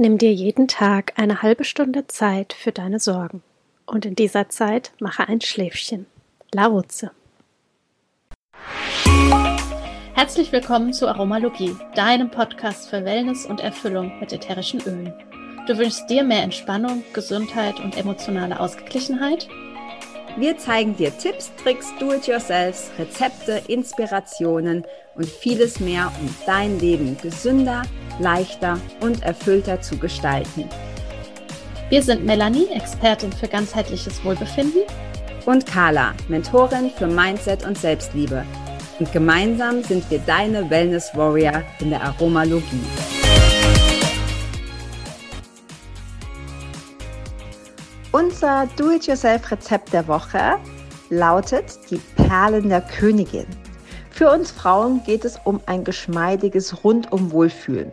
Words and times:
Nimm 0.00 0.16
dir 0.16 0.32
jeden 0.32 0.68
Tag 0.68 1.14
eine 1.16 1.42
halbe 1.42 1.64
Stunde 1.64 2.06
Zeit 2.06 2.52
für 2.52 2.70
deine 2.70 3.00
Sorgen 3.00 3.42
und 3.84 4.06
in 4.06 4.14
dieser 4.14 4.48
Zeit 4.48 4.92
mache 5.00 5.26
ein 5.26 5.40
Schläfchen. 5.40 6.06
Laruze. 6.54 7.10
Herzlich 10.14 10.52
willkommen 10.52 10.92
zu 10.92 11.08
Aromalogie, 11.08 11.74
deinem 11.96 12.30
Podcast 12.30 12.88
für 12.88 13.04
Wellness 13.04 13.44
und 13.44 13.58
Erfüllung 13.58 14.20
mit 14.20 14.32
ätherischen 14.32 14.80
Ölen. 14.82 15.12
Du 15.66 15.76
wünschst 15.76 16.08
dir 16.08 16.22
mehr 16.22 16.44
Entspannung, 16.44 17.02
Gesundheit 17.12 17.80
und 17.80 17.96
emotionale 17.96 18.60
Ausgeglichenheit? 18.60 19.48
Wir 20.36 20.56
zeigen 20.58 20.96
dir 20.96 21.10
Tipps, 21.18 21.50
Tricks, 21.56 21.92
Do-it-yourselfs, 21.98 22.92
Rezepte, 23.00 23.62
Inspirationen 23.66 24.84
und 25.16 25.26
vieles 25.26 25.80
mehr, 25.80 26.12
um 26.20 26.32
dein 26.46 26.78
Leben 26.78 27.18
gesünder, 27.20 27.82
leichter 28.18 28.78
und 29.00 29.22
erfüllter 29.22 29.80
zu 29.80 29.96
gestalten. 29.96 30.68
Wir 31.90 32.02
sind 32.02 32.24
Melanie, 32.26 32.66
Expertin 32.74 33.32
für 33.32 33.48
ganzheitliches 33.48 34.22
Wohlbefinden. 34.24 34.82
Und 35.46 35.64
Carla, 35.64 36.12
Mentorin 36.28 36.90
für 36.90 37.06
Mindset 37.06 37.64
und 37.64 37.78
Selbstliebe. 37.78 38.44
Und 38.98 39.10
gemeinsam 39.12 39.82
sind 39.82 40.10
wir 40.10 40.18
deine 40.18 40.68
Wellness 40.68 41.10
Warrior 41.14 41.62
in 41.80 41.90
der 41.90 42.02
Aromalogie. 42.02 42.84
Unser 48.12 48.68
Do-it-yourself-Rezept 48.76 49.92
der 49.92 50.06
Woche 50.08 50.56
lautet 51.08 51.78
die 51.90 52.00
Perlen 52.16 52.68
der 52.68 52.82
Königin. 52.82 53.46
Für 54.10 54.30
uns 54.30 54.50
Frauen 54.50 55.02
geht 55.04 55.24
es 55.24 55.38
um 55.44 55.60
ein 55.66 55.84
geschmeidiges 55.84 56.84
Rundum-Wohlfühlen. 56.84 57.92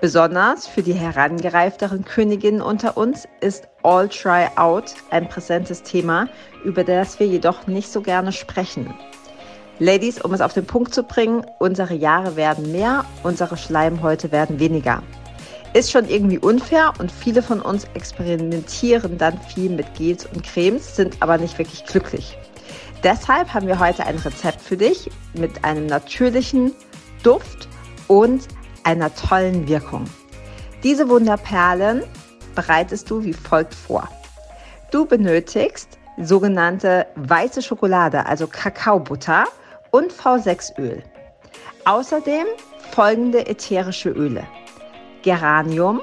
Besonders 0.00 0.66
für 0.66 0.82
die 0.82 0.94
herangereifteren 0.94 2.04
Königinnen 2.04 2.62
unter 2.62 2.96
uns 2.96 3.28
ist 3.40 3.68
All 3.82 4.08
Try 4.08 4.46
Out 4.56 4.94
ein 5.10 5.28
präsentes 5.28 5.82
Thema, 5.82 6.28
über 6.64 6.84
das 6.84 7.20
wir 7.20 7.26
jedoch 7.26 7.66
nicht 7.66 7.92
so 7.92 8.00
gerne 8.00 8.32
sprechen. 8.32 8.94
Ladies, 9.78 10.20
um 10.20 10.34
es 10.34 10.40
auf 10.40 10.52
den 10.52 10.66
Punkt 10.66 10.94
zu 10.94 11.02
bringen, 11.02 11.44
unsere 11.58 11.94
Jahre 11.94 12.36
werden 12.36 12.70
mehr, 12.72 13.04
unsere 13.22 13.56
Schleimhäute 13.56 14.30
werden 14.32 14.58
weniger. 14.58 15.02
Ist 15.72 15.90
schon 15.90 16.08
irgendwie 16.08 16.38
unfair 16.38 16.92
und 16.98 17.12
viele 17.12 17.42
von 17.42 17.60
uns 17.60 17.84
experimentieren 17.94 19.18
dann 19.18 19.40
viel 19.40 19.70
mit 19.70 19.94
Gels 19.94 20.26
und 20.26 20.42
Cremes, 20.42 20.96
sind 20.96 21.16
aber 21.20 21.38
nicht 21.38 21.58
wirklich 21.58 21.84
glücklich. 21.84 22.36
Deshalb 23.02 23.54
haben 23.54 23.66
wir 23.66 23.78
heute 23.78 24.04
ein 24.04 24.16
Rezept 24.16 24.60
für 24.60 24.76
dich 24.76 25.10
mit 25.32 25.64
einem 25.64 25.86
natürlichen 25.86 26.72
Duft 27.22 27.68
und 28.08 28.48
einer 28.84 29.14
tollen 29.14 29.68
Wirkung. 29.68 30.04
Diese 30.82 31.08
Wunderperlen 31.08 32.02
bereitest 32.54 33.10
du 33.10 33.22
wie 33.22 33.32
folgt 33.32 33.74
vor. 33.74 34.08
Du 34.90 35.06
benötigst 35.06 35.98
sogenannte 36.18 37.06
weiße 37.16 37.62
Schokolade, 37.62 38.26
also 38.26 38.46
Kakaobutter 38.46 39.44
und 39.90 40.12
V6-Öl. 40.12 41.02
Außerdem 41.84 42.46
folgende 42.90 43.46
ätherische 43.46 44.10
Öle. 44.10 44.46
Geranium, 45.22 46.00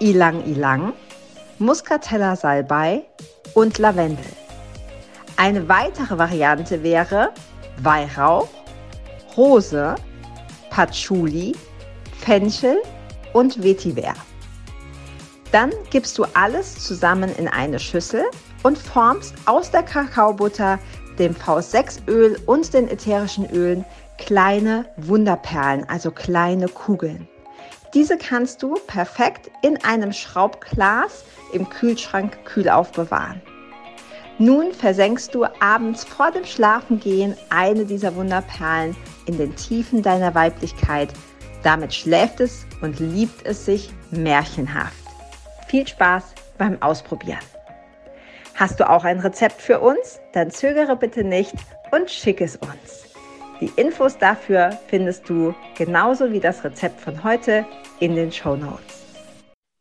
Ilang 0.00 0.44
Ilang, 0.44 0.92
Muscatella 1.58 2.36
Salbei 2.36 3.04
und 3.54 3.78
Lavendel. 3.78 4.24
Eine 5.36 5.68
weitere 5.68 6.18
Variante 6.18 6.82
wäre 6.82 7.32
Weihrauch, 7.82 8.48
Rose, 9.36 9.94
Patchouli 10.70 11.54
Fenchel 12.20 12.82
und 13.32 13.62
Vetiver. 13.62 14.14
Dann 15.52 15.72
gibst 15.90 16.18
du 16.18 16.24
alles 16.34 16.78
zusammen 16.78 17.34
in 17.36 17.48
eine 17.48 17.78
Schüssel 17.78 18.24
und 18.62 18.78
formst 18.78 19.34
aus 19.46 19.70
der 19.70 19.82
Kakaobutter, 19.82 20.78
dem 21.18 21.34
V6-Öl 21.34 22.38
und 22.46 22.72
den 22.72 22.88
ätherischen 22.88 23.50
Ölen 23.50 23.84
kleine 24.18 24.86
Wunderperlen, 24.96 25.88
also 25.88 26.10
kleine 26.10 26.68
Kugeln. 26.68 27.26
Diese 27.94 28.16
kannst 28.16 28.62
du 28.62 28.74
perfekt 28.86 29.50
in 29.62 29.82
einem 29.82 30.12
Schraubglas 30.12 31.24
im 31.52 31.68
Kühlschrank 31.68 32.44
kühl 32.44 32.68
aufbewahren. 32.68 33.40
Nun 34.38 34.72
versenkst 34.72 35.34
du 35.34 35.44
abends 35.60 36.04
vor 36.04 36.30
dem 36.30 36.44
Schlafengehen 36.44 37.36
eine 37.50 37.84
dieser 37.84 38.14
Wunderperlen 38.14 38.96
in 39.26 39.36
den 39.36 39.56
Tiefen 39.56 40.02
deiner 40.02 40.34
Weiblichkeit 40.34 41.12
damit 41.62 41.94
schläft 41.94 42.40
es 42.40 42.66
und 42.80 43.00
liebt 43.00 43.46
es 43.46 43.64
sich 43.64 43.90
märchenhaft. 44.10 44.96
Viel 45.68 45.86
Spaß 45.86 46.34
beim 46.58 46.80
Ausprobieren. 46.82 47.40
Hast 48.54 48.80
du 48.80 48.88
auch 48.88 49.04
ein 49.04 49.20
Rezept 49.20 49.60
für 49.60 49.80
uns? 49.80 50.20
Dann 50.32 50.50
zögere 50.50 50.96
bitte 50.96 51.24
nicht 51.24 51.54
und 51.92 52.10
schick 52.10 52.40
es 52.40 52.56
uns. 52.56 53.06
Die 53.60 53.70
Infos 53.76 54.16
dafür 54.16 54.78
findest 54.88 55.28
du 55.28 55.54
genauso 55.76 56.32
wie 56.32 56.40
das 56.40 56.64
Rezept 56.64 57.00
von 57.00 57.22
heute 57.22 57.66
in 58.00 58.14
den 58.14 58.32
Show 58.32 58.56
Notes. 58.56 59.00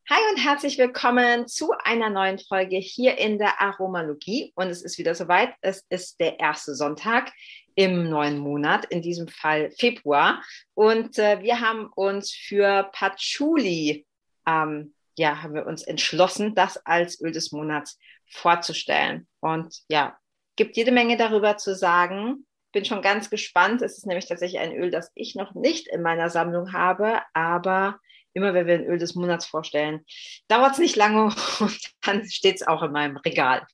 Hi 0.09 0.19
und 0.31 0.43
herzlich 0.43 0.77
willkommen 0.77 1.47
zu 1.47 1.71
einer 1.83 2.09
neuen 2.09 2.39
Folge 2.39 2.77
hier 2.77 3.17
in 3.17 3.37
der 3.37 3.61
Aromalogie. 3.61 4.51
Und 4.55 4.67
es 4.67 4.81
ist 4.81 4.97
wieder 4.97 5.13
soweit. 5.13 5.53
Es 5.61 5.85
ist 5.89 6.19
der 6.19 6.39
erste 6.39 6.73
Sonntag 6.73 7.31
im 7.79 8.09
neuen 8.09 8.39
Monat, 8.39 8.83
in 8.89 9.01
diesem 9.01 9.29
Fall 9.29 9.71
Februar. 9.71 10.43
Und 10.73 11.17
äh, 11.17 11.41
wir 11.41 11.61
haben 11.61 11.87
uns 11.95 12.33
für 12.33 12.89
Patchouli, 12.91 14.05
ähm, 14.45 14.93
ja, 15.17 15.41
haben 15.41 15.53
wir 15.53 15.65
uns 15.65 15.83
entschlossen, 15.83 16.55
das 16.55 16.85
als 16.85 17.21
Öl 17.21 17.31
des 17.31 17.53
Monats 17.53 17.97
vorzustellen. 18.29 19.29
Und 19.39 19.77
ja, 19.87 20.17
gibt 20.57 20.75
jede 20.75 20.91
Menge 20.91 21.15
darüber 21.15 21.55
zu 21.55 21.73
sagen. 21.73 22.45
Bin 22.73 22.83
schon 22.83 23.01
ganz 23.01 23.29
gespannt. 23.29 23.81
Es 23.81 23.97
ist 23.97 24.05
nämlich 24.05 24.27
tatsächlich 24.27 24.59
ein 24.59 24.75
Öl, 24.75 24.91
das 24.91 25.09
ich 25.15 25.35
noch 25.35 25.55
nicht 25.55 25.87
in 25.87 26.01
meiner 26.01 26.29
Sammlung 26.29 26.73
habe, 26.73 27.21
aber 27.33 27.97
immer 28.33 28.53
wenn 28.53 28.67
wir 28.67 28.73
ein 28.73 28.85
Öl 28.87 28.97
des 28.97 29.15
Monats 29.15 29.45
vorstellen, 29.45 30.03
dauert 30.49 30.73
es 30.73 30.79
nicht 30.79 30.97
lange 30.97 31.33
und 31.61 31.79
dann 32.01 32.29
steht 32.29 32.57
es 32.57 32.67
auch 32.67 32.83
in 32.83 32.91
meinem 32.91 33.15
Regal. 33.15 33.65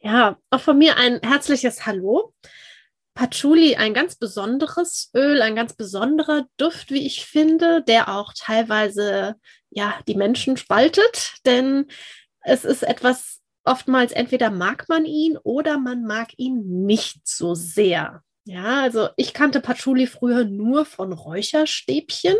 Ja, 0.00 0.36
auch 0.50 0.60
von 0.60 0.78
mir 0.78 0.96
ein 0.96 1.20
herzliches 1.22 1.86
Hallo. 1.86 2.34
Patchouli 3.18 3.74
ein 3.74 3.94
ganz 3.94 4.14
besonderes 4.14 5.10
Öl, 5.12 5.42
ein 5.42 5.56
ganz 5.56 5.72
besonderer 5.72 6.46
Duft, 6.56 6.92
wie 6.92 7.04
ich 7.04 7.26
finde, 7.26 7.82
der 7.82 8.16
auch 8.16 8.32
teilweise 8.32 9.34
ja 9.70 9.98
die 10.06 10.14
Menschen 10.14 10.56
spaltet, 10.56 11.32
denn 11.44 11.86
es 12.42 12.64
ist 12.64 12.84
etwas 12.84 13.40
oftmals 13.64 14.12
entweder 14.12 14.50
mag 14.52 14.88
man 14.88 15.04
ihn 15.04 15.36
oder 15.42 15.78
man 15.78 16.04
mag 16.04 16.28
ihn 16.36 16.86
nicht 16.86 17.26
so 17.26 17.56
sehr. 17.56 18.22
Ja, 18.44 18.82
also 18.82 19.08
ich 19.16 19.34
kannte 19.34 19.60
Patchouli 19.60 20.06
früher 20.06 20.44
nur 20.44 20.84
von 20.84 21.12
Räucherstäbchen 21.12 22.36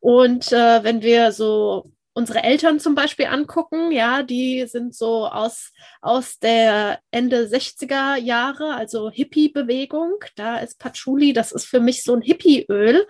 und 0.00 0.50
äh, 0.50 0.82
wenn 0.82 1.02
wir 1.02 1.30
so 1.32 1.92
unsere 2.16 2.42
Eltern 2.42 2.80
zum 2.80 2.94
Beispiel 2.94 3.26
angucken, 3.26 3.92
ja, 3.92 4.22
die 4.22 4.66
sind 4.66 4.94
so 4.94 5.26
aus, 5.28 5.72
aus 6.00 6.38
der 6.38 6.98
Ende 7.10 7.46
60er 7.46 8.16
Jahre, 8.16 8.74
also 8.74 9.10
Hippie-Bewegung. 9.10 10.14
Da 10.34 10.56
ist 10.56 10.78
Patchouli, 10.78 11.34
das 11.34 11.52
ist 11.52 11.66
für 11.66 11.78
mich 11.78 12.02
so 12.02 12.14
ein 12.14 12.22
Hippie-Öl. 12.22 13.06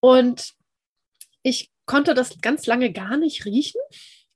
Und 0.00 0.54
ich 1.44 1.70
konnte 1.86 2.14
das 2.14 2.40
ganz 2.40 2.66
lange 2.66 2.92
gar 2.92 3.16
nicht 3.16 3.44
riechen. 3.44 3.80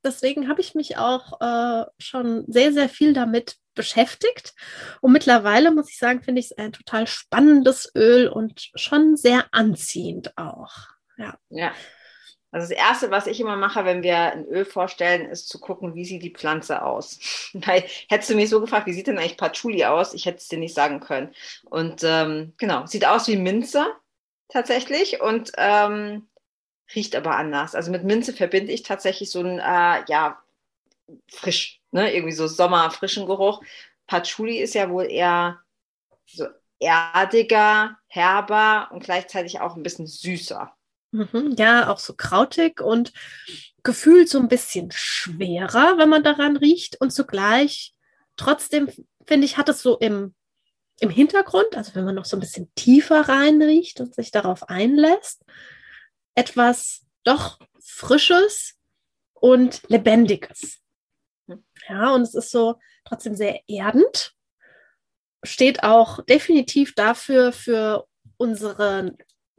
Deswegen 0.05 0.49
habe 0.49 0.61
ich 0.61 0.77
mich 0.77 0.99
auch 0.99 1.41
äh, 1.41 1.87
schon 1.99 2.45
sehr, 2.47 2.73
sehr 2.73 2.89
viel 2.89 3.13
damit 3.13 3.57
beschäftigt. 3.75 4.55
Und 5.01 5.11
mittlerweile 5.11 5.73
muss 5.73 5.91
ich 5.91 5.99
sagen, 5.99 6.23
finde 6.23 6.39
ich 6.39 6.53
es 6.53 6.59
ein 6.59 6.73
total 6.73 7.09
spannendes 7.09 7.91
Öl 7.97 8.29
und 8.29 8.71
schon 8.77 9.17
sehr 9.17 9.47
anziehend 9.51 10.39
auch. 10.39 10.71
Ja. 11.19 11.37
ja. 11.51 11.73
Also 12.53 12.69
das 12.69 12.79
Erste, 12.79 13.11
was 13.11 13.27
ich 13.27 13.41
immer 13.41 13.57
mache, 13.57 13.85
wenn 13.85 14.03
wir 14.03 14.17
ein 14.17 14.47
Öl 14.47 14.65
vorstellen, 14.65 15.27
ist 15.27 15.49
zu 15.49 15.61
gucken, 15.61 15.95
wie 15.95 16.05
sieht 16.05 16.23
die 16.23 16.33
Pflanze 16.33 16.83
aus. 16.83 17.19
Weil 17.53 17.85
hättest 18.09 18.31
du 18.31 18.35
mich 18.35 18.49
so 18.49 18.61
gefragt, 18.61 18.87
wie 18.87 18.93
sieht 18.93 19.09
denn 19.09 19.19
eigentlich 19.19 19.37
Patchouli 19.37 19.85
aus? 19.85 20.15
Ich 20.15 20.27
hätte 20.27 20.39
es 20.39 20.49
dir 20.49 20.59
nicht 20.59 20.75
sagen 20.75 21.01
können. 21.01 21.35
Und 21.65 22.03
ähm, 22.05 22.55
genau, 22.57 22.87
sieht 22.87 23.07
aus 23.07 23.29
wie 23.29 23.37
Minze 23.37 23.87
tatsächlich 24.49 25.21
und 25.21 25.53
ähm, 25.57 26.29
riecht 26.95 27.17
aber 27.17 27.37
anders. 27.37 27.75
Also 27.75 27.91
mit 27.91 28.05
Minze 28.05 28.33
verbinde 28.33 28.73
ich 28.73 28.83
tatsächlich 28.83 29.31
so 29.31 29.41
ein, 29.41 29.59
äh, 29.59 30.05
ja, 30.09 30.39
frisch, 31.29 31.81
ne? 31.91 32.13
irgendwie 32.13 32.33
so 32.33 32.47
sommerfrischen 32.47 33.27
Geruch. 33.27 33.63
Patchouli 34.07 34.59
ist 34.59 34.75
ja 34.75 34.91
wohl 34.91 35.11
eher 35.11 35.61
so 36.27 36.47
erdiger, 36.79 37.99
herber 38.09 38.89
und 38.93 39.03
gleichzeitig 39.03 39.61
auch 39.61 39.77
ein 39.77 39.83
bisschen 39.83 40.07
süßer. 40.07 40.76
Mhm, 41.17 41.55
ja, 41.59 41.89
auch 41.89 41.99
so 41.99 42.15
krautig 42.15 42.81
und 42.81 43.13
gefühlt 43.83 44.29
so 44.29 44.39
ein 44.39 44.49
bisschen 44.49 44.91
schwerer, 44.93 45.99
wenn 45.99 46.09
man 46.09 46.23
daran 46.23 46.57
riecht. 46.57 47.01
Und 47.01 47.11
zugleich, 47.11 47.95
trotzdem, 48.37 48.89
finde 49.25 49.47
ich, 49.47 49.57
hat 49.57 49.69
es 49.69 49.83
so 49.83 49.99
im, 49.99 50.35
im 51.01 51.11
Hintergrund, 51.11 51.77
also 51.77 51.95
wenn 51.95 52.05
man 52.05 52.15
noch 52.15 52.25
so 52.25 52.37
ein 52.37 52.41
bisschen 52.41 52.71
tiefer 52.75 53.29
reinriecht 53.29 54.01
und 54.01 54.15
sich 54.15 54.31
darauf 54.31 54.69
einlässt, 54.69 55.43
etwas 56.35 57.07
doch 57.25 57.59
Frisches, 57.81 58.77
und 59.41 59.83
Lebendiges. 59.89 60.81
Hm. 61.49 61.65
Ja, 61.89 62.15
und 62.15 62.23
es 62.23 62.35
ist 62.35 62.51
so 62.51 62.77
trotzdem 63.05 63.37
sehr 63.37 63.61
erdend. 63.69 64.35
Steht 65.45 65.85
auch 65.85 66.25
definitiv 66.25 66.95
dafür, 66.95 67.53
für 67.53 68.07
unseren 68.37 69.17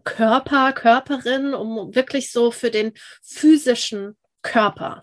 Körper, 0.08 0.72
Körperin, 0.72 1.54
um 1.54 1.94
wirklich 1.94 2.32
so 2.32 2.50
für 2.50 2.72
den 2.72 2.94
physischen 3.22 4.16
Körper, 4.42 5.02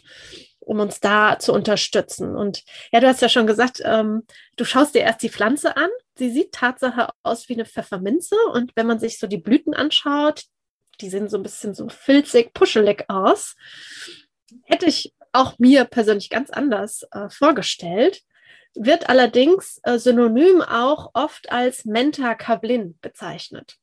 um 0.61 0.81
uns 0.81 0.99
da 0.99 1.39
zu 1.39 1.53
unterstützen. 1.53 2.35
Und 2.35 2.63
ja, 2.91 3.01
du 3.01 3.07
hast 3.07 3.21
ja 3.21 3.29
schon 3.29 3.47
gesagt, 3.47 3.83
ähm, 3.85 4.23
du 4.57 4.65
schaust 4.65 4.95
dir 4.95 5.03
erst 5.03 5.23
die 5.23 5.29
Pflanze 5.29 5.77
an. 5.77 5.91
Sie 6.17 6.31
sieht 6.31 6.53
Tatsache 6.53 7.11
aus 7.23 7.51
wie 7.51 7.53
eine 7.53 7.67
Pfefferminze. 7.67 8.35
Und 8.55 8.73
wenn 8.77 8.87
man 8.87 8.99
sich 8.99 9.19
so 9.19 9.27
die 9.27 9.37
Blüten 9.37 9.75
anschaut, 9.75 10.45
die 11.03 11.11
sehen 11.11 11.29
so 11.29 11.37
ein 11.37 11.43
bisschen 11.43 11.75
so 11.75 11.87
filzig, 11.91 12.55
puschelig 12.55 13.05
aus. 13.09 13.57
Hätte 14.63 14.87
ich 14.87 15.13
auch 15.33 15.59
mir 15.59 15.85
persönlich 15.85 16.31
ganz 16.31 16.49
anders 16.49 17.07
äh, 17.11 17.29
vorgestellt, 17.29 18.23
wird 18.75 19.11
allerdings 19.11 19.81
äh, 19.83 19.99
synonym 19.99 20.63
auch 20.63 21.11
oft 21.13 21.53
als 21.53 21.85
Menta 21.85 22.35
Kablin 22.35 22.97
bezeichnet 23.03 23.77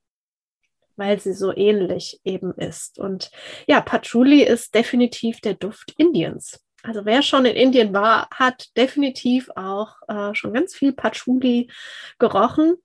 weil 1.02 1.20
sie 1.20 1.34
so 1.34 1.52
ähnlich 1.52 2.22
eben 2.24 2.54
ist. 2.54 3.00
Und 3.00 3.32
ja, 3.66 3.82
Patchouli 3.82 4.44
ist 4.44 4.76
definitiv 4.76 5.42
der 5.42 5.56
Duft 5.56 5.96
Indiens. 5.98 6.64
Also 6.84 7.06
wer 7.06 7.24
schon 7.24 7.46
in 7.46 7.56
Indien 7.56 7.92
war, 7.92 8.30
hat 8.32 8.70
definitiv 8.78 9.50
auch 9.56 9.96
äh, 10.08 10.36
schon 10.36 10.54
ganz 10.54 10.76
viel 10.76 10.94
Patchouli 10.94 11.72
gerochen. 12.20 12.76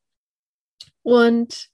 Und 1.03 1.69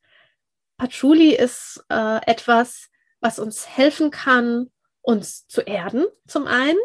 Patchouli 0.79 1.33
ist 1.33 1.85
äh, 1.89 2.21
etwas, 2.27 2.89
was 3.21 3.39
uns 3.39 3.69
helfen 3.69 4.11
kann, 4.11 4.69
uns 5.01 5.47
zu 5.47 5.61
erden, 5.61 6.07
zum 6.27 6.49
einen, 6.49 6.79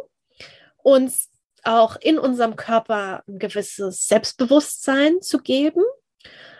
uns 0.84 1.32
auch 1.64 1.96
in 1.96 2.20
unserem 2.20 2.56
Körper 2.56 3.24
ein 3.28 3.40
gewisses 3.40 4.08
Selbstbewusstsein 4.08 5.20
zu 5.24 5.40
geben 5.40 5.82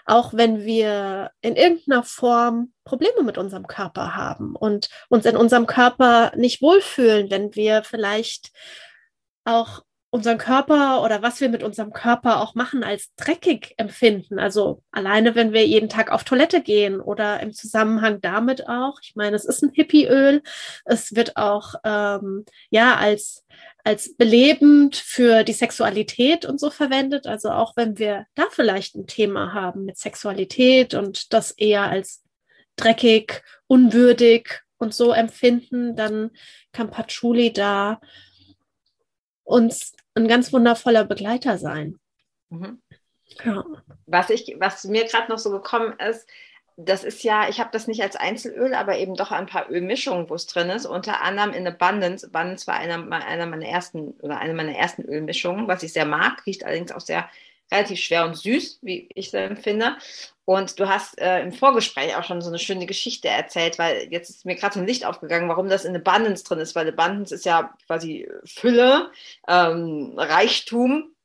auch 0.08 0.34
wenn 0.34 0.64
wir 0.64 1.32
in 1.42 1.56
irgendeiner 1.56 2.02
Form 2.02 2.72
Probleme 2.86 3.24
mit 3.24 3.38
unserem 3.38 3.68
Körper 3.68 4.16
haben 4.16 4.56
und 4.56 4.90
uns 5.10 5.26
in 5.26 5.36
unserem 5.36 5.68
Körper 5.68 6.32
nicht 6.36 6.62
wohlfühlen, 6.62 7.30
wenn 7.30 7.54
wir 7.56 7.84
vielleicht 7.84 8.52
auch 9.44 9.84
unseren 10.10 10.38
Körper 10.38 11.04
oder 11.04 11.22
was 11.22 11.42
wir 11.42 11.50
mit 11.50 11.62
unserem 11.62 11.92
Körper 11.92 12.40
auch 12.42 12.56
machen 12.56 12.86
als 12.86 13.14
dreckig 13.18 13.74
empfinden. 13.76 14.40
Also 14.40 14.82
alleine, 14.92 15.36
wenn 15.36 15.52
wir 15.52 15.68
jeden 15.68 15.90
Tag 15.90 16.10
auf 16.10 16.24
Toilette 16.24 16.62
gehen 16.62 17.02
oder 17.02 17.42
im 17.42 17.52
Zusammenhang 17.52 18.22
damit 18.22 18.70
auch. 18.70 19.00
Ich 19.02 19.16
meine, 19.18 19.36
es 19.36 19.44
ist 19.44 19.62
ein 19.62 19.72
Hippieöl. 19.74 20.42
Es 20.86 21.14
wird 21.16 21.36
auch 21.36 21.76
ähm, 21.84 22.46
ja 22.70 22.96
als 22.96 23.46
als 23.88 24.18
belebend 24.18 24.98
für 24.98 25.46
die 25.46 25.54
Sexualität 25.54 26.44
und 26.44 26.60
so 26.60 26.70
verwendet. 26.70 27.26
Also 27.26 27.52
auch 27.52 27.78
wenn 27.78 27.98
wir 27.98 28.26
da 28.36 28.44
vielleicht 28.52 28.96
ein 28.96 29.08
Thema 29.08 29.54
haben 29.54 29.86
mit 29.86 29.98
Sexualität 29.98 30.94
und 30.94 31.32
das 31.32 31.52
eher 31.52 31.84
als 31.84 32.22
dreckig, 32.76 33.44
unwürdig 33.66 34.62
und 34.78 34.94
so 34.94 35.14
empfinden, 35.14 35.96
dann 35.96 36.32
kann 36.74 36.92
Patchouli 36.92 37.54
da 37.54 38.02
uns 39.46 39.94
ein 40.16 40.28
ganz 40.28 40.52
wundervoller 40.52 41.06
Begleiter 41.06 41.58
sein. 41.58 41.98
Mhm. 42.50 42.82
Ja. 43.46 43.64
Was 44.06 44.30
ich, 44.30 44.58
was 44.60 44.84
mir 44.84 45.06
gerade 45.06 45.32
noch 45.32 45.40
so 45.40 45.50
gekommen 45.50 45.98
ist, 45.98 46.28
das 46.80 47.04
ist 47.04 47.24
ja, 47.24 47.50
ich 47.50 47.60
habe 47.60 47.72
das 47.74 47.88
nicht 47.88 48.04
als 48.04 48.16
Einzelöl, 48.16 48.76
aber 48.76 49.00
eben 49.00 49.16
doch 49.16 49.32
ein 49.32 49.48
paar 49.48 49.70
Ölmischungen, 49.70 50.30
wo 50.30 50.36
es 50.36 50.46
drin 50.46 50.70
ist. 50.70 50.86
Unter 50.86 51.22
anderem 51.22 51.52
in 51.52 51.68
Abundance. 51.68 52.28
Abundance 52.28 52.68
war 52.68 52.76
einer, 52.76 53.12
einer 53.12 53.48
meiner 53.48 53.66
ersten 53.66 54.12
oder 54.22 54.38
eine 54.38 54.54
meiner 54.54 54.76
ersten 54.76 55.02
Ölmischungen, 55.02 55.68
was 55.68 55.82
ich 55.82 55.92
sehr 55.92 56.06
mag. 56.06 56.46
Riecht 56.46 56.64
allerdings 56.64 56.92
auch 56.92 57.02
sehr 57.02 57.28
relativ 57.72 58.00
schwer 58.00 58.26
und 58.26 58.38
süß, 58.38 58.80
wie 58.84 59.10
ich 59.16 59.28
es 59.28 59.34
empfinde. 59.34 59.98
Und 60.46 60.80
du 60.80 60.88
hast 60.88 61.20
äh, 61.20 61.42
im 61.42 61.52
Vorgespräch 61.52 62.16
auch 62.16 62.24
schon 62.24 62.42
so 62.42 62.50
eine 62.50 62.60
schöne 62.60 62.86
Geschichte 62.86 63.28
erzählt, 63.28 63.80
weil 63.80 64.08
jetzt 64.12 64.30
ist 64.30 64.46
mir 64.46 64.56
gerade 64.56 64.76
so 64.76 64.80
ein 64.80 64.88
Licht 64.88 65.04
aufgegangen, 65.04 65.50
warum 65.50 65.70
das 65.70 65.84
in 65.84 65.96
Abundance 65.96 66.44
drin 66.44 66.60
ist, 66.60 66.76
weil 66.76 66.88
Abundance 66.88 67.34
ist 67.34 67.46
ja 67.46 67.76
quasi 67.88 68.30
Fülle, 68.46 69.12
ähm, 69.48 70.14
Reichtum. 70.16 71.16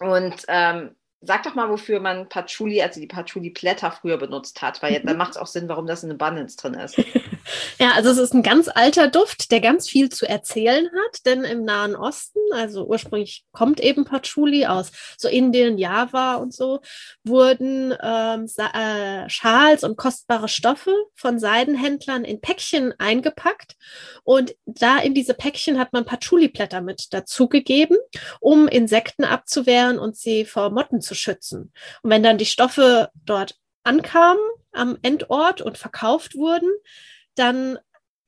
Und 0.00 0.44
ähm, 0.48 0.96
Sag 1.22 1.42
doch 1.42 1.54
mal, 1.54 1.68
wofür 1.68 2.00
man 2.00 2.28
Patchouli, 2.28 2.82
also 2.82 2.98
die 2.98 3.06
Patchouli-Blätter 3.06 3.90
früher 3.92 4.16
benutzt 4.16 4.62
hat, 4.62 4.82
weil 4.82 5.00
mhm. 5.00 5.06
dann 5.06 5.16
macht 5.18 5.32
es 5.32 5.36
auch 5.36 5.46
Sinn, 5.46 5.68
warum 5.68 5.86
das 5.86 6.02
in 6.02 6.10
Abundance 6.10 6.56
drin 6.56 6.74
ist. 6.74 6.96
ja, 7.78 7.92
also 7.92 8.08
es 8.10 8.18
ist 8.18 8.32
ein 8.32 8.42
ganz 8.42 8.68
alter 8.72 9.08
Duft, 9.08 9.50
der 9.50 9.60
ganz 9.60 9.88
viel 9.88 10.08
zu 10.08 10.26
erzählen 10.26 10.86
hat, 10.86 11.26
denn 11.26 11.44
im 11.44 11.64
Nahen 11.64 11.94
Osten, 11.94 12.40
also 12.52 12.86
ursprünglich 12.86 13.44
kommt 13.52 13.80
eben 13.80 14.06
Patchouli 14.06 14.64
aus 14.66 14.92
so 15.18 15.28
Indien, 15.28 15.76
Java 15.76 16.36
und 16.36 16.54
so, 16.54 16.80
wurden 17.24 17.94
ähm, 18.02 18.46
äh, 18.56 19.28
Schals 19.28 19.84
und 19.84 19.98
kostbare 19.98 20.48
Stoffe 20.48 20.94
von 21.14 21.38
Seidenhändlern 21.38 22.24
in 22.24 22.40
Päckchen 22.40 22.94
eingepackt 22.98 23.76
und 24.24 24.54
da 24.64 24.98
in 24.98 25.12
diese 25.12 25.34
Päckchen 25.34 25.78
hat 25.78 25.92
man 25.92 26.06
Patchouli-Blätter 26.06 26.80
mit 26.80 27.12
dazugegeben, 27.12 27.98
um 28.40 28.68
Insekten 28.68 29.24
abzuwehren 29.24 29.98
und 29.98 30.16
sie 30.16 30.46
vor 30.46 30.70
Motten 30.70 31.02
zu 31.02 31.10
zu 31.10 31.14
schützen. 31.16 31.72
Und 32.02 32.10
wenn 32.10 32.22
dann 32.22 32.38
die 32.38 32.46
Stoffe 32.46 33.10
dort 33.24 33.56
ankamen 33.82 34.40
am 34.72 34.96
Endort 35.02 35.60
und 35.60 35.76
verkauft 35.76 36.36
wurden, 36.36 36.70
dann 37.34 37.78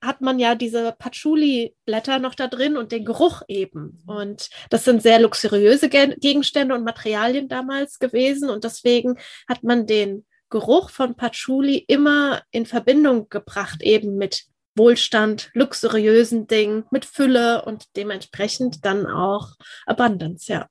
hat 0.02 0.20
man 0.20 0.38
ja 0.38 0.56
diese 0.56 0.94
Patchouli-Blätter 0.98 2.18
noch 2.18 2.34
da 2.34 2.48
drin 2.48 2.76
und 2.76 2.90
den 2.90 3.04
Geruch 3.04 3.42
eben. 3.46 4.02
Und 4.06 4.50
das 4.68 4.84
sind 4.84 5.00
sehr 5.00 5.20
luxuriöse 5.20 5.88
Gegenstände 5.88 6.74
und 6.74 6.84
Materialien 6.84 7.48
damals 7.48 8.00
gewesen. 8.00 8.50
Und 8.50 8.64
deswegen 8.64 9.18
hat 9.48 9.62
man 9.62 9.86
den 9.86 10.26
Geruch 10.50 10.90
von 10.90 11.14
Patchouli 11.16 11.84
immer 11.86 12.42
in 12.50 12.66
Verbindung 12.66 13.28
gebracht, 13.28 13.80
eben 13.80 14.16
mit 14.16 14.44
Wohlstand, 14.74 15.50
luxuriösen 15.54 16.46
Dingen, 16.46 16.84
mit 16.90 17.04
Fülle 17.04 17.64
und 17.64 17.84
dementsprechend 17.96 18.84
dann 18.84 19.06
auch 19.06 19.50
Abundance, 19.86 20.52
ja. 20.52 20.66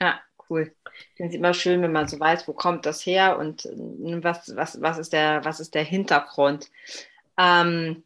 Ja, 0.00 0.20
cool. 0.48 0.72
Ich 0.92 1.16
finde 1.16 1.30
es 1.30 1.36
immer 1.36 1.54
schön, 1.54 1.80
wenn 1.82 1.92
man 1.92 2.08
so 2.08 2.18
weiß, 2.18 2.46
wo 2.48 2.52
kommt 2.52 2.86
das 2.86 3.06
her 3.06 3.38
und 3.38 3.64
äh, 3.64 4.22
was, 4.22 4.54
was, 4.54 4.80
was, 4.80 4.98
ist, 4.98 5.12
der, 5.12 5.44
was 5.44 5.60
ist 5.60 5.74
der 5.74 5.84
Hintergrund. 5.84 6.68
Ähm, 7.40 8.04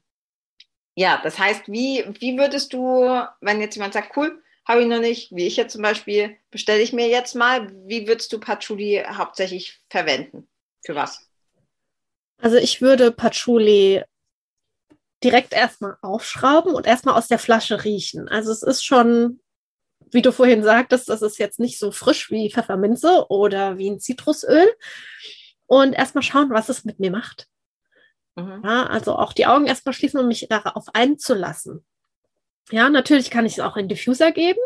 ja, 0.95 1.21
das 1.23 1.39
heißt, 1.39 1.65
wie, 1.67 2.05
wie 2.21 2.39
würdest 2.39 2.73
du, 2.73 3.05
wenn 3.41 3.61
jetzt 3.61 3.75
jemand 3.75 3.95
sagt, 3.95 4.17
cool, 4.17 4.41
habe 4.67 4.83
ich 4.83 4.87
noch 4.87 5.01
nicht, 5.01 5.35
wie 5.35 5.47
ich 5.47 5.57
jetzt 5.57 5.73
zum 5.73 5.83
Beispiel, 5.83 6.37
bestelle 6.51 6.81
ich 6.81 6.93
mir 6.93 7.09
jetzt 7.09 7.35
mal, 7.35 7.71
wie 7.87 8.07
würdest 8.07 8.33
du 8.33 8.39
Patchouli 8.39 9.05
hauptsächlich 9.07 9.83
verwenden? 9.91 10.49
Für 10.85 10.95
was? 10.95 11.29
Also 12.39 12.57
ich 12.57 12.81
würde 12.81 13.11
Patchouli 13.11 14.05
direkt 15.23 15.53
erstmal 15.53 15.97
aufschrauben 16.01 16.75
und 16.75 16.87
erstmal 16.87 17.17
aus 17.17 17.29
der 17.29 17.39
Flasche 17.39 17.85
riechen. 17.85 18.29
Also 18.29 18.53
es 18.53 18.63
ist 18.63 18.85
schon 18.85 19.41
wie 20.15 20.23
du 20.23 20.33
vorhin 20.33 20.63
sagtest, 20.63 21.09
das 21.09 21.23
ist 21.23 21.39
jetzt 21.39 21.59
nicht 21.59 21.79
so 21.79 21.91
frisch 21.91 22.31
wie 22.31 22.51
Pfefferminze 22.51 23.27
oder 23.29 23.79
wie 23.79 23.91
ein 23.91 24.01
Zitrusöl. 24.01 24.73
Und 25.67 25.93
erstmal 25.93 26.23
schauen, 26.23 26.51
was 26.51 26.69
es 26.69 26.85
mit 26.85 27.01
mir 27.01 27.11
macht. 27.11 27.49
Mhm. 28.37 28.63
Ja, 28.65 28.87
also 28.87 29.17
auch 29.17 29.33
die 29.33 29.47
Augen 29.47 29.67
erstmal 29.67 29.93
schließen 29.93 30.21
und 30.21 30.29
mich 30.29 30.47
darauf 30.49 30.87
einzulassen. 30.93 31.85
Ja, 32.71 32.89
natürlich 32.89 33.31
kann 33.31 33.47
ich 33.47 33.55
es 33.55 33.61
auch 33.61 33.77
in 33.77 33.89
Diffuser 33.89 34.33
geben 34.33 34.61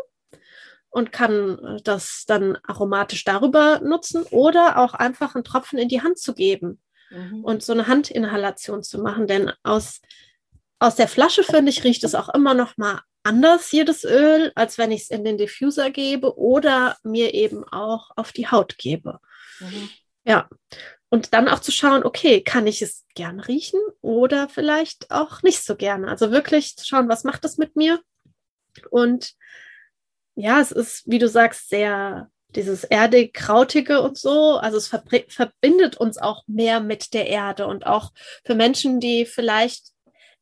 und 0.89 1.11
kann 1.11 1.79
das 1.83 2.23
dann 2.27 2.57
aromatisch 2.63 3.23
darüber 3.23 3.79
nutzen 3.79 4.23
oder 4.31 4.79
auch 4.79 4.93
einfach 4.93 5.35
einen 5.35 5.43
Tropfen 5.43 5.77
in 5.77 5.89
die 5.89 6.01
Hand 6.01 6.17
zu 6.17 6.33
geben 6.33 6.81
mhm. 7.09 7.43
und 7.43 7.63
so 7.63 7.73
eine 7.73 7.87
Handinhalation 7.87 8.83
zu 8.83 8.99
machen. 8.99 9.27
Denn 9.27 9.51
aus, 9.63 10.01
aus 10.79 10.95
der 10.95 11.07
Flasche, 11.07 11.43
finde 11.43 11.69
ich, 11.69 11.83
riecht 11.83 12.03
es 12.03 12.15
auch 12.15 12.29
immer 12.29 12.53
noch 12.53 12.77
mal 12.77 13.01
anders 13.23 13.71
jedes 13.71 14.03
Öl, 14.03 14.51
als 14.55 14.77
wenn 14.77 14.91
ich 14.91 15.03
es 15.03 15.09
in 15.09 15.23
den 15.23 15.37
Diffuser 15.37 15.91
gebe 15.91 16.37
oder 16.37 16.97
mir 17.03 17.33
eben 17.33 17.63
auch 17.65 18.11
auf 18.15 18.31
die 18.31 18.47
Haut 18.47 18.77
gebe. 18.77 19.19
Mhm. 19.59 19.89
Ja. 20.23 20.49
Und 21.09 21.33
dann 21.33 21.47
auch 21.47 21.59
zu 21.59 21.71
schauen, 21.71 22.03
okay, 22.03 22.41
kann 22.41 22.67
ich 22.67 22.81
es 22.81 23.05
gern 23.15 23.39
riechen 23.39 23.79
oder 24.01 24.47
vielleicht 24.47 25.09
auch 25.09 25.41
nicht 25.41 25.63
so 25.63 25.75
gerne. 25.75 26.07
Also 26.07 26.31
wirklich 26.31 26.77
zu 26.77 26.85
schauen, 26.85 27.09
was 27.09 27.23
macht 27.23 27.43
das 27.43 27.57
mit 27.57 27.75
mir? 27.75 27.99
Und 28.91 29.33
ja, 30.35 30.61
es 30.61 30.71
ist, 30.71 31.03
wie 31.05 31.19
du 31.19 31.27
sagst, 31.27 31.69
sehr 31.69 32.29
dieses 32.55 32.83
erdig, 32.83 33.33
krautige 33.33 34.01
und 34.01 34.17
so. 34.17 34.57
Also 34.57 34.77
es 34.77 34.87
verbindet 34.87 35.97
uns 35.97 36.17
auch 36.17 36.43
mehr 36.47 36.79
mit 36.79 37.13
der 37.13 37.27
Erde 37.27 37.67
und 37.67 37.85
auch 37.85 38.11
für 38.45 38.55
Menschen, 38.55 38.99
die 38.99 39.25
vielleicht 39.25 39.91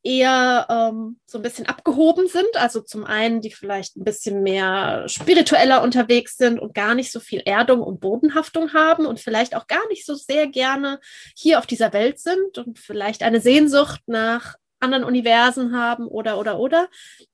eher 0.02 0.66
ähm, 0.70 1.18
so 1.26 1.38
ein 1.38 1.42
bisschen 1.42 1.66
abgehoben 1.66 2.28
sind. 2.28 2.56
Also 2.56 2.80
zum 2.80 3.04
einen, 3.04 3.40
die 3.40 3.50
vielleicht 3.50 3.96
ein 3.96 4.04
bisschen 4.04 4.42
mehr 4.42 5.08
spiritueller 5.08 5.82
unterwegs 5.82 6.36
sind 6.36 6.58
und 6.60 6.74
gar 6.74 6.94
nicht 6.94 7.10
so 7.10 7.20
viel 7.20 7.40
Erdung 7.44 7.82
und 7.82 8.00
Bodenhaftung 8.00 8.72
haben 8.72 9.06
und 9.06 9.20
vielleicht 9.20 9.56
auch 9.56 9.66
gar 9.66 9.86
nicht 9.88 10.06
so 10.06 10.14
sehr 10.14 10.46
gerne 10.46 11.00
hier 11.36 11.58
auf 11.58 11.66
dieser 11.66 11.92
Welt 11.92 12.18
sind 12.20 12.58
und 12.58 12.78
vielleicht 12.78 13.22
eine 13.22 13.40
Sehnsucht 13.40 14.02
nach 14.06 14.56
anderen 14.80 15.04
Universen 15.04 15.76
haben 15.76 16.06
oder, 16.06 16.38
oder, 16.38 16.60
oder, 16.60 16.88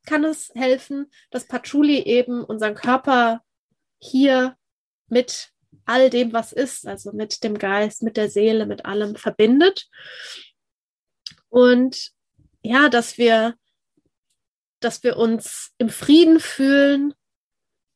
kann 0.06 0.24
es 0.24 0.50
helfen, 0.54 1.10
dass 1.30 1.46
Patchouli 1.46 1.98
eben 1.98 2.42
unseren 2.42 2.74
Körper 2.74 3.42
hier 3.98 4.56
mit 5.08 5.50
all 5.84 6.08
dem, 6.08 6.32
was 6.32 6.52
ist, 6.52 6.86
also 6.86 7.12
mit 7.12 7.44
dem 7.44 7.58
Geist, 7.58 8.02
mit 8.02 8.16
der 8.16 8.30
Seele, 8.30 8.64
mit 8.64 8.86
allem 8.86 9.16
verbindet. 9.16 9.88
Und 11.50 12.13
ja, 12.64 12.88
dass 12.88 13.18
wir, 13.18 13.54
dass 14.80 15.04
wir 15.04 15.16
uns 15.16 15.72
im 15.78 15.90
Frieden 15.90 16.40
fühlen 16.40 17.14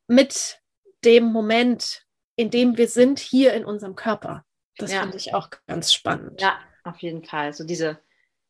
mit 0.06 0.60
dem 1.04 1.24
Moment, 1.24 2.04
in 2.36 2.50
dem 2.50 2.76
wir 2.76 2.86
sind, 2.86 3.18
hier 3.18 3.54
in 3.54 3.64
unserem 3.64 3.96
Körper. 3.96 4.44
Das 4.76 4.92
ja. 4.92 5.00
finde 5.00 5.16
ich 5.16 5.34
auch 5.34 5.48
ganz 5.66 5.92
spannend. 5.92 6.40
Ja, 6.40 6.58
auf 6.84 6.98
jeden 6.98 7.24
Fall. 7.24 7.52
So 7.52 7.64
diese 7.64 7.98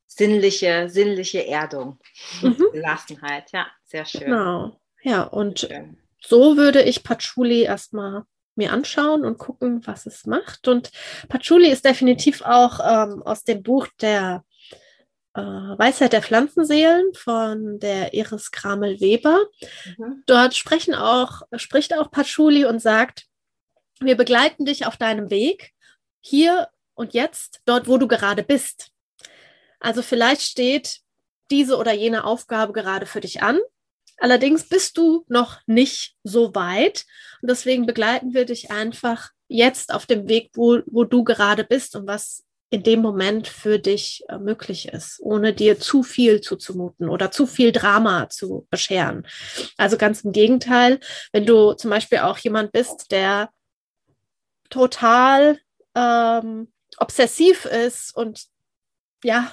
sinnliche, 0.06 0.88
sinnliche 0.88 1.46
Erdung, 1.46 1.98
mhm. 2.42 2.66
Gelassenheit. 2.72 3.50
Ja, 3.52 3.68
sehr 3.84 4.04
schön. 4.04 4.22
Genau. 4.22 4.80
Ja, 5.02 5.22
und 5.22 5.68
so 6.20 6.56
würde 6.56 6.82
ich 6.82 7.04
Patchouli 7.04 7.62
erstmal 7.62 8.24
mir 8.56 8.72
anschauen 8.72 9.24
und 9.24 9.38
gucken, 9.38 9.86
was 9.86 10.04
es 10.06 10.26
macht. 10.26 10.66
Und 10.66 10.90
Patchouli 11.28 11.70
ist 11.70 11.84
definitiv 11.84 12.42
auch 12.42 12.80
ähm, 12.80 13.22
aus 13.22 13.44
dem 13.44 13.62
Buch 13.62 13.86
der 14.00 14.44
äh, 15.34 15.40
Weisheit 15.40 16.12
der 16.12 16.22
Pflanzenseelen 16.22 17.12
von 17.14 17.78
der 17.78 18.14
Iris 18.14 18.50
Kramel-Weber. 18.50 19.46
Mhm. 19.96 20.22
Dort 20.26 20.54
sprechen 20.54 20.94
auch, 20.94 21.42
spricht 21.56 21.96
auch 21.96 22.10
Patchouli 22.10 22.64
und 22.64 22.80
sagt, 22.80 23.26
wir 24.00 24.16
begleiten 24.16 24.64
dich 24.64 24.86
auf 24.86 24.96
deinem 24.96 25.30
Weg, 25.30 25.72
hier 26.20 26.68
und 26.94 27.14
jetzt, 27.14 27.60
dort, 27.64 27.88
wo 27.88 27.98
du 27.98 28.08
gerade 28.08 28.42
bist. 28.42 28.90
Also 29.80 30.02
vielleicht 30.02 30.42
steht 30.42 31.00
diese 31.50 31.76
oder 31.76 31.92
jene 31.92 32.24
Aufgabe 32.24 32.72
gerade 32.72 33.06
für 33.06 33.20
dich 33.20 33.42
an. 33.42 33.58
Allerdings 34.18 34.68
bist 34.68 34.98
du 34.98 35.24
noch 35.28 35.60
nicht 35.66 36.16
so 36.24 36.54
weit 36.54 37.06
und 37.40 37.50
deswegen 37.50 37.86
begleiten 37.86 38.34
wir 38.34 38.44
dich 38.44 38.70
einfach 38.70 39.30
jetzt 39.46 39.94
auf 39.94 40.06
dem 40.06 40.28
Weg, 40.28 40.50
wo, 40.54 40.80
wo 40.86 41.04
du 41.04 41.22
gerade 41.22 41.64
bist 41.64 41.94
und 41.94 42.06
was 42.06 42.44
in 42.70 42.82
dem 42.82 43.00
Moment 43.00 43.48
für 43.48 43.78
dich 43.78 44.24
äh, 44.28 44.38
möglich 44.38 44.88
ist, 44.88 45.20
ohne 45.20 45.54
dir 45.54 45.80
zu 45.80 46.02
viel 46.02 46.40
zuzumuten 46.40 47.08
oder 47.08 47.30
zu 47.30 47.46
viel 47.46 47.72
Drama 47.72 48.28
zu 48.28 48.66
bescheren. 48.70 49.26
Also 49.76 49.96
ganz 49.96 50.22
im 50.22 50.32
Gegenteil, 50.32 51.00
wenn 51.32 51.46
du 51.46 51.72
zum 51.72 51.90
Beispiel 51.90 52.18
auch 52.18 52.38
jemand 52.38 52.72
bist, 52.72 53.10
der 53.10 53.50
total 54.68 55.58
ähm, 55.94 56.70
obsessiv 56.98 57.64
ist 57.64 58.14
und 58.14 58.44
ja, 59.24 59.52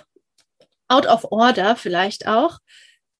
out 0.87 1.07
of 1.07 1.25
order 1.31 1.75
vielleicht 1.75 2.27
auch, 2.27 2.59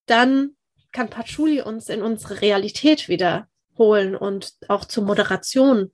dann 0.04 0.56
kann 0.92 1.10
Patchouli 1.10 1.62
uns 1.62 1.88
in 1.88 2.02
unsere 2.02 2.40
Realität 2.40 3.08
wieder 3.08 3.48
holen 3.76 4.14
und 4.14 4.54
auch 4.68 4.84
zur 4.84 5.04
Moderation 5.04 5.92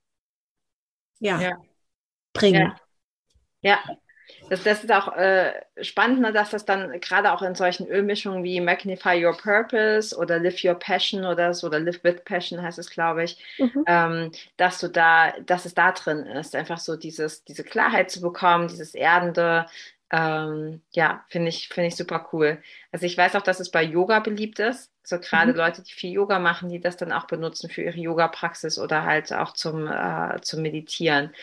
ja, 1.19 1.41
ja. 1.41 1.57
bringen. 2.33 2.69
Ja. 2.69 2.82
Ja. 3.63 3.79
Das, 4.49 4.63
das 4.63 4.85
ist 4.85 4.93
auch 4.93 5.17
äh, 5.17 5.53
spannend, 5.81 6.21
ne, 6.21 6.33
dass 6.33 6.51
das 6.51 6.65
dann 6.65 7.01
gerade 7.01 7.33
auch 7.33 7.43
in 7.43 7.55
solchen 7.55 7.87
Ölmischungen 7.87 8.45
wie 8.45 8.61
Magnify 8.61 9.25
Your 9.25 9.37
Purpose 9.37 10.17
oder 10.17 10.39
Live 10.39 10.63
Your 10.65 10.75
Passion 10.75 11.25
oder 11.25 11.55
so, 11.55 11.69
oder 11.69 11.81
Live 11.81 12.03
with 12.05 12.23
Passion 12.25 12.61
heißt 12.63 12.79
es, 12.79 12.91
glaube 12.91 13.25
ich, 13.25 13.39
mhm. 13.59 13.85
ähm, 13.87 14.33
dass 14.57 14.79
du 14.79 14.89
da, 14.89 15.33
dass 15.47 15.65
es 15.65 15.75
da 15.75 15.93
drin 15.93 16.27
ist, 16.27 16.55
einfach 16.55 16.79
so 16.79 16.97
dieses, 16.97 17.45
diese 17.45 17.65
Klarheit 17.65 18.11
zu 18.11 18.21
bekommen, 18.21 18.69
dieses 18.69 18.95
Erdende, 18.95 19.67
ähm, 20.11 20.83
ja, 20.93 21.25
finde 21.29 21.49
ich, 21.49 21.69
finde 21.69 21.89
ich 21.89 21.97
super 21.97 22.29
cool. 22.33 22.63
Also 22.91 23.07
ich 23.07 23.17
weiß 23.17 23.35
auch, 23.37 23.43
dass 23.43 23.61
es 23.61 23.71
bei 23.71 23.83
Yoga 23.83 24.21
beliebt 24.21 24.59
ist. 24.59 24.93
So 25.03 25.19
gerade 25.19 25.53
mhm. 25.53 25.59
Leute, 25.59 25.83
die 25.83 25.93
viel 25.93 26.13
Yoga 26.13 26.39
machen, 26.39 26.69
die 26.69 26.81
das 26.81 26.97
dann 26.97 27.13
auch 27.13 27.27
benutzen 27.27 27.71
für 27.71 27.83
ihre 27.83 27.99
Yoga-Praxis 27.99 28.79
oder 28.79 29.05
halt 29.05 29.33
auch 29.33 29.53
zum, 29.55 29.89
äh, 29.89 30.41
zum 30.43 30.63
Meditieren. 30.63 31.35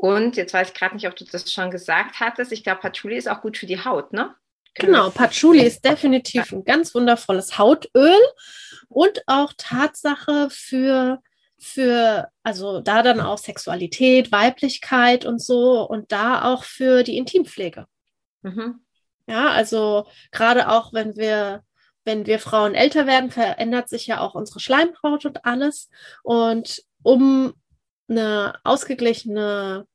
Und 0.00 0.38
jetzt 0.38 0.54
weiß 0.54 0.68
ich 0.68 0.74
gerade 0.74 0.94
nicht, 0.94 1.06
ob 1.06 1.14
du 1.14 1.26
das 1.26 1.52
schon 1.52 1.70
gesagt 1.70 2.20
hattest. 2.20 2.52
Ich 2.52 2.64
glaube, 2.64 2.80
Patchouli 2.80 3.16
ist 3.16 3.28
auch 3.28 3.42
gut 3.42 3.58
für 3.58 3.66
die 3.66 3.84
Haut, 3.84 4.14
ne? 4.14 4.34
Genau, 4.74 5.10
Patchouli 5.10 5.62
ist 5.62 5.84
definitiv 5.84 6.52
ein 6.52 6.64
ganz 6.64 6.94
wundervolles 6.94 7.58
Hautöl 7.58 8.16
und 8.88 9.22
auch 9.26 9.52
Tatsache 9.58 10.48
für 10.50 11.18
für, 11.58 12.28
also 12.42 12.80
da 12.80 13.02
dann 13.02 13.20
auch 13.20 13.36
Sexualität, 13.36 14.32
Weiblichkeit 14.32 15.26
und 15.26 15.42
so 15.42 15.86
und 15.86 16.10
da 16.10 16.44
auch 16.44 16.64
für 16.64 17.02
die 17.02 17.18
Intimpflege. 17.18 17.84
Mhm. 18.40 18.80
Ja, 19.26 19.50
also 19.50 20.06
gerade 20.32 20.70
auch 20.70 20.94
wenn 20.94 21.16
wir, 21.16 21.62
wenn 22.04 22.24
wir 22.24 22.38
Frauen 22.38 22.74
älter 22.74 23.06
werden, 23.06 23.30
verändert 23.30 23.90
sich 23.90 24.06
ja 24.06 24.20
auch 24.20 24.34
unsere 24.34 24.60
Schleimhaut 24.60 25.26
und 25.26 25.44
alles. 25.44 25.90
Und 26.22 26.82
um 27.02 27.52
eine 28.08 28.58
ausgeglichene 28.64 29.86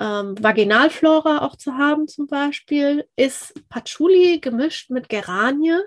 ähm, 0.00 0.42
Vaginalflora 0.42 1.42
auch 1.42 1.56
zu 1.56 1.76
haben, 1.76 2.08
zum 2.08 2.26
Beispiel, 2.26 3.06
ist 3.16 3.68
Patchouli 3.68 4.40
gemischt 4.40 4.90
mit 4.90 5.08
Geranie 5.08 5.78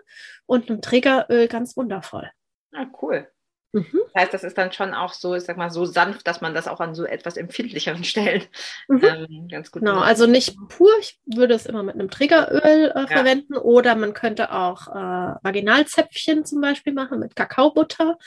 und 0.46 0.70
einem 0.70 0.82
Triggeröl 0.82 1.48
ganz 1.48 1.76
wundervoll. 1.76 2.30
Ah, 2.74 2.86
cool. 3.02 3.28
Mhm. 3.74 4.02
Das 4.14 4.24
heißt, 4.24 4.34
das 4.36 4.44
ist 4.44 4.58
dann 4.58 4.72
schon 4.72 4.94
auch 4.94 5.14
so, 5.14 5.34
ich 5.34 5.44
sag 5.44 5.58
mal, 5.58 5.72
so 5.72 5.86
sanft, 5.86 6.28
dass 6.28 6.42
man 6.42 6.54
das 6.54 6.68
auch 6.68 6.80
an 6.80 6.94
so 6.94 7.06
etwas 7.06 7.38
empfindlicheren 7.38 8.04
Stellen 8.04 8.44
mhm. 8.88 9.04
ähm, 9.04 9.48
ganz 9.50 9.72
gut 9.72 9.82
Genau, 9.82 10.00
also 10.00 10.28
nicht 10.28 10.56
pur, 10.70 10.92
ich 11.00 11.20
würde 11.26 11.56
es 11.56 11.66
immer 11.66 11.82
mit 11.82 11.96
einem 11.96 12.12
Triggeröl 12.12 12.92
äh, 12.96 13.00
ja. 13.00 13.08
verwenden 13.08 13.56
oder 13.56 13.96
man 13.96 14.14
könnte 14.14 14.52
auch 14.52 14.88
äh, 14.90 15.36
Vaginalzäpfchen 15.42 16.46
zum 16.46 16.62
Beispiel 16.62 16.94
machen 16.94 17.20
mit 17.20 17.36
Kakaobutter 17.36 18.20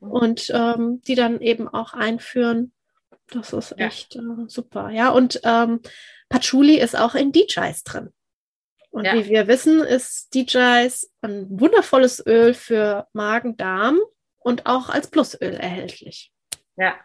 mhm. 0.00 0.10
und 0.10 0.50
ähm, 0.54 1.02
die 1.06 1.16
dann 1.16 1.40
eben 1.42 1.68
auch 1.68 1.92
einführen. 1.92 2.72
Das 3.28 3.52
ist 3.52 3.74
ja. 3.78 3.86
echt 3.86 4.16
äh, 4.16 4.20
super. 4.46 4.90
Ja, 4.90 5.10
und 5.10 5.40
ähm, 5.44 5.80
Patchouli 6.28 6.78
ist 6.78 6.96
auch 6.96 7.14
in 7.14 7.32
DJs 7.32 7.84
drin. 7.84 8.12
Und 8.90 9.06
ja. 9.06 9.14
wie 9.14 9.28
wir 9.28 9.48
wissen, 9.48 9.80
ist 9.80 10.34
DJs 10.34 11.10
ein 11.22 11.46
wundervolles 11.48 12.24
Öl 12.26 12.52
für 12.52 13.08
Magen, 13.14 13.56
Darm 13.56 13.98
und 14.38 14.66
auch 14.66 14.90
als 14.90 15.08
Plusöl 15.08 15.54
erhältlich. 15.54 16.30
Ja, 16.76 16.96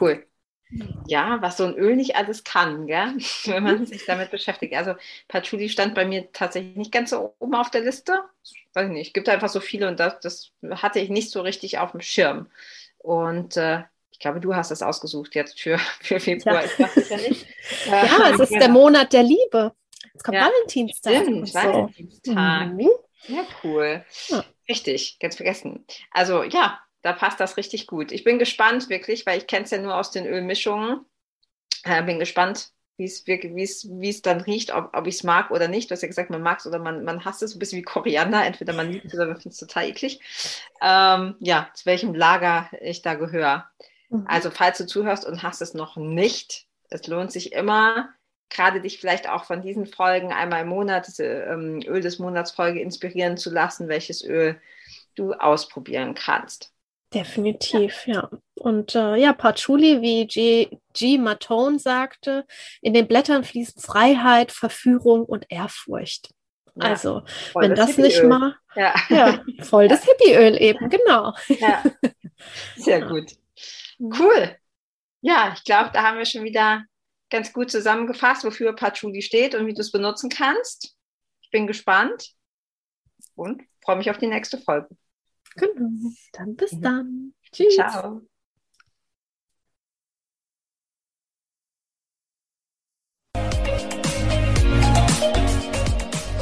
cool. 0.00 0.26
Ja, 1.06 1.42
was 1.42 1.56
so 1.56 1.64
ein 1.64 1.74
Öl 1.74 1.96
nicht 1.96 2.16
alles 2.16 2.44
kann, 2.44 2.86
gell? 2.86 3.16
wenn 3.44 3.62
man 3.62 3.86
sich 3.86 4.06
damit 4.06 4.30
beschäftigt. 4.30 4.74
Also 4.74 4.94
Patchouli 5.28 5.68
stand 5.68 5.94
bei 5.94 6.06
mir 6.06 6.30
tatsächlich 6.32 6.76
nicht 6.76 6.92
ganz 6.92 7.10
so 7.10 7.34
oben 7.38 7.54
auf 7.54 7.70
der 7.70 7.82
Liste. 7.82 8.22
Weiß 8.72 8.86
ich 8.86 8.92
nicht, 8.92 9.08
es 9.08 9.12
gibt 9.12 9.28
einfach 9.28 9.48
so 9.48 9.60
viele 9.60 9.88
und 9.88 10.00
das, 10.00 10.20
das 10.20 10.52
hatte 10.70 11.00
ich 11.00 11.10
nicht 11.10 11.30
so 11.30 11.42
richtig 11.42 11.78
auf 11.78 11.90
dem 11.90 12.00
Schirm. 12.00 12.48
Und 12.98 13.56
äh, 13.56 13.82
glaube, 14.20 14.40
du 14.40 14.54
hast 14.54 14.70
das 14.70 14.82
ausgesucht 14.82 15.34
jetzt 15.34 15.60
für, 15.60 15.78
für 16.00 16.20
Februar. 16.20 16.64
Ja, 16.78 16.88
ja, 17.08 17.16
nicht. 17.16 17.46
ja 17.86 18.30
es 18.32 18.40
ist 18.40 18.52
der 18.52 18.68
Monat 18.68 19.12
der 19.12 19.22
Liebe. 19.22 19.72
Jetzt 20.12 20.24
kommt 20.24 20.36
ja, 20.36 20.46
Valentinstag. 20.46 21.22
Stimmt, 21.22 21.48
so. 21.48 21.54
Valentinstag. 21.54 22.72
Mhm. 22.72 22.90
Ja, 23.28 23.46
cool. 23.64 24.04
Ja. 24.28 24.44
Richtig, 24.68 25.18
ganz 25.18 25.36
vergessen. 25.36 25.84
Also 26.10 26.42
ja, 26.42 26.80
da 27.02 27.12
passt 27.12 27.40
das 27.40 27.56
richtig 27.56 27.86
gut. 27.86 28.12
Ich 28.12 28.24
bin 28.24 28.38
gespannt 28.38 28.88
wirklich, 28.88 29.26
weil 29.26 29.38
ich 29.38 29.46
kenne 29.46 29.64
es 29.64 29.70
ja 29.70 29.78
nur 29.78 29.96
aus 29.96 30.10
den 30.10 30.26
Ölmischungen. 30.26 31.04
Äh, 31.84 32.02
bin 32.02 32.18
gespannt, 32.18 32.72
wie 32.96 34.08
es 34.08 34.22
dann 34.22 34.40
riecht, 34.42 34.74
ob, 34.74 34.94
ob 34.94 35.06
ich 35.06 35.16
es 35.16 35.22
mag 35.22 35.50
oder 35.50 35.68
nicht. 35.68 35.90
Du 35.90 35.94
hast 35.94 36.02
ja 36.02 36.08
gesagt, 36.08 36.30
man 36.30 36.42
mag 36.42 36.58
es 36.58 36.66
oder 36.66 36.78
man, 36.78 37.04
man 37.04 37.24
hasst 37.24 37.42
es, 37.42 37.52
so 37.52 37.56
ein 37.56 37.58
bisschen 37.58 37.78
wie 37.78 37.82
Koriander. 37.82 38.44
Entweder 38.44 38.74
man 38.74 38.90
liebt 38.90 39.06
es 39.06 39.14
oder 39.14 39.26
man 39.26 39.36
findet 39.36 39.52
es 39.52 39.58
total 39.58 39.88
eklig. 39.88 40.20
Ähm, 40.82 41.36
ja, 41.40 41.70
zu 41.74 41.86
welchem 41.86 42.14
Lager 42.14 42.70
ich 42.80 43.00
da 43.02 43.14
gehöre. 43.14 43.70
Mhm. 44.10 44.24
Also, 44.28 44.50
falls 44.50 44.78
du 44.78 44.86
zuhörst 44.86 45.24
und 45.24 45.42
hast 45.42 45.62
es 45.62 45.74
noch 45.74 45.96
nicht, 45.96 46.66
es 46.90 47.06
lohnt 47.06 47.32
sich 47.32 47.52
immer, 47.52 48.10
gerade 48.50 48.80
dich 48.80 48.98
vielleicht 48.98 49.28
auch 49.28 49.44
von 49.44 49.62
diesen 49.62 49.86
Folgen 49.86 50.32
einmal 50.32 50.62
im 50.62 50.68
Monat, 50.68 51.06
diese 51.06 51.24
ähm, 51.24 51.82
Öl 51.86 52.00
des 52.00 52.18
Monats 52.18 52.50
Folge 52.50 52.80
inspirieren 52.80 53.36
zu 53.36 53.50
lassen, 53.50 53.88
welches 53.88 54.22
Öl 54.24 54.60
du 55.14 55.32
ausprobieren 55.32 56.14
kannst. 56.14 56.72
Definitiv, 57.12 58.06
ja. 58.06 58.14
ja. 58.14 58.30
Und 58.54 58.94
äh, 58.94 59.16
ja, 59.16 59.32
Patchouli, 59.32 60.00
wie 60.00 60.26
G. 60.26 60.78
G. 60.92 61.18
Matone 61.18 61.78
sagte, 61.78 62.44
in 62.82 62.94
den 62.94 63.08
Blättern 63.08 63.42
fließen 63.42 63.80
Freiheit, 63.80 64.52
Verführung 64.52 65.24
und 65.24 65.46
Ehrfurcht. 65.48 66.30
Ja, 66.76 66.90
also, 66.90 67.22
wenn 67.54 67.74
das 67.74 67.96
nicht 67.96 68.22
mal, 68.22 68.54
ja. 68.76 68.94
ja, 69.08 69.42
voll 69.62 69.88
das 69.88 70.04
Hippieöl 70.04 70.60
eben, 70.60 70.88
genau. 70.88 71.34
Ja, 71.48 71.82
sehr 72.76 73.02
gut. 73.02 73.32
Cool. 74.00 74.56
Ja, 75.20 75.52
ich 75.54 75.64
glaube, 75.64 75.90
da 75.92 76.02
haben 76.02 76.16
wir 76.16 76.24
schon 76.24 76.44
wieder 76.44 76.84
ganz 77.28 77.52
gut 77.52 77.70
zusammengefasst, 77.70 78.44
wofür 78.44 78.74
Patchouli 78.74 79.20
steht 79.20 79.54
und 79.54 79.66
wie 79.66 79.74
du 79.74 79.82
es 79.82 79.92
benutzen 79.92 80.30
kannst. 80.30 80.96
Ich 81.42 81.50
bin 81.50 81.66
gespannt 81.66 82.32
und 83.34 83.62
freue 83.84 83.96
mich 83.96 84.10
auf 84.10 84.18
die 84.18 84.26
nächste 84.26 84.58
Folge. 84.58 84.88
Genau. 85.56 86.10
Dann 86.32 86.56
bis 86.56 86.72
mhm. 86.72 86.82
dann. 86.82 87.34
Tschüss. 87.52 87.74
Ciao. 87.74 88.22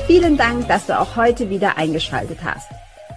Vielen 0.07 0.38
Dank, 0.38 0.69
dass 0.69 0.87
du 0.87 0.99
auch 0.99 1.17
heute 1.17 1.50
wieder 1.50 1.77
eingeschaltet 1.77 2.38
hast. 2.43 2.71